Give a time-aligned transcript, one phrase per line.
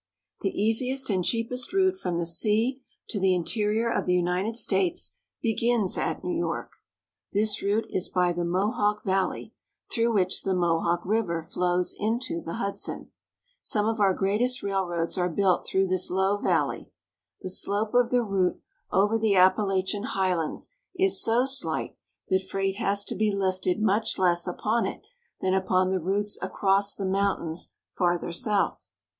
[0.41, 4.57] The easiest and cheapest route from the sea to the inte rior of the United
[4.57, 5.11] States
[5.43, 6.71] begins at New York.
[7.33, 9.53] This route is by the Mohawk Valley,
[9.93, 13.11] through which the Mohawk River flows into the Hudson.
[13.61, 16.89] Some of our greatest rail roads are built through this low valley.
[17.43, 18.59] The slope of the route
[18.91, 21.95] over the Appalachian highlands is so slight
[22.29, 25.01] that freight has to be lifted much less upon it
[25.41, 28.89] than upon the routes across the mountains farther south.